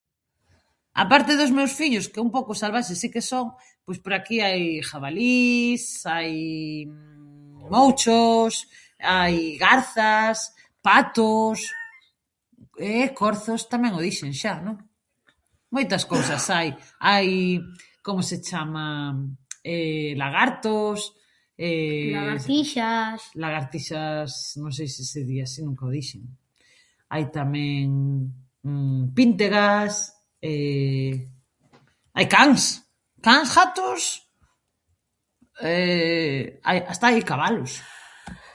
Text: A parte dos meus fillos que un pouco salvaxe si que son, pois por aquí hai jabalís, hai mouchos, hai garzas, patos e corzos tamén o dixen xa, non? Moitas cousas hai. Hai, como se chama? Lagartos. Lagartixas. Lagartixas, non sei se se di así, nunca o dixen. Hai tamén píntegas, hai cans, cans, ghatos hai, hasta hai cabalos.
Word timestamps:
A 0.93 1.03
parte 1.11 1.33
dos 1.39 1.51
meus 1.57 1.71
fillos 1.79 2.05
que 2.11 2.19
un 2.25 2.29
pouco 2.35 2.51
salvaxe 2.61 2.93
si 3.01 3.07
que 3.13 3.23
son, 3.31 3.45
pois 3.87 3.97
por 4.03 4.13
aquí 4.15 4.35
hai 4.45 4.61
jabalís, 4.89 5.83
hai 6.13 6.35
mouchos, 7.73 8.53
hai 9.13 9.37
garzas, 9.63 10.37
patos 10.87 11.59
e 12.75 13.15
corzos 13.21 13.61
tamén 13.73 13.93
o 13.97 14.03
dixen 14.07 14.33
xa, 14.41 14.53
non? 14.65 14.77
Moitas 15.75 16.03
cousas 16.11 16.43
hai. 16.55 16.69
Hai, 17.07 17.29
como 18.05 18.19
se 18.29 18.37
chama? 18.47 18.85
Lagartos. 20.21 20.99
Lagartixas. 22.19 23.19
Lagartixas, 23.43 24.29
non 24.61 24.71
sei 24.77 24.87
se 24.95 25.03
se 25.11 25.19
di 25.27 25.37
así, 25.45 25.59
nunca 25.63 25.87
o 25.89 25.93
dixen. 25.97 26.23
Hai 27.11 27.25
tamén 27.37 27.87
píntegas, 29.17 29.95
hai 32.17 32.27
cans, 32.33 32.63
cans, 33.25 33.49
ghatos 33.55 34.03
hai, 35.61 36.59
hasta 36.89 37.05
hai 37.13 37.21
cabalos. 37.21 37.71